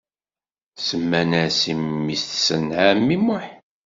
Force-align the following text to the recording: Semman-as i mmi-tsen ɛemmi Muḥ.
Semman-as 0.87 1.59
i 1.71 1.73
mmi-tsen 1.81 2.65
ɛemmi 2.85 3.17
Muḥ. 3.25 3.45